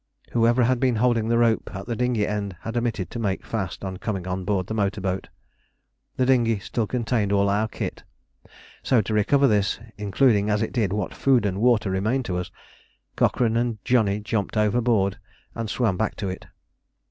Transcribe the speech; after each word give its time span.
Whoever 0.31 0.63
had 0.63 0.79
been 0.79 0.95
holding 0.95 1.27
the 1.29 1.37
rope 1.37 1.69
at 1.75 1.85
the 1.85 1.95
dinghy 1.95 2.25
end 2.25 2.55
had 2.61 2.75
omitted 2.75 3.11
to 3.11 3.19
make 3.19 3.45
fast 3.45 3.85
on 3.85 3.97
coming 3.97 4.25
on 4.27 4.45
board 4.45 4.65
the 4.65 4.73
motor 4.73 4.99
boat. 4.99 5.29
The 6.17 6.25
dinghy 6.25 6.57
still 6.57 6.87
contained 6.87 7.31
all 7.31 7.49
our 7.49 7.67
kit; 7.67 8.01
so 8.81 9.01
to 9.01 9.13
recover 9.13 9.47
this, 9.47 9.79
including 9.99 10.49
as 10.49 10.63
it 10.63 10.73
did 10.73 10.91
what 10.91 11.13
food 11.13 11.45
and 11.45 11.61
water 11.61 11.91
remained 11.91 12.25
to 12.25 12.37
us, 12.39 12.49
Cochrane 13.15 13.55
and 13.55 13.77
Johnny 13.85 14.19
jumped 14.19 14.57
overboard 14.57 15.19
and 15.53 15.69
swam 15.69 15.97
back 15.97 16.15
to 16.15 16.29
it. 16.29 16.47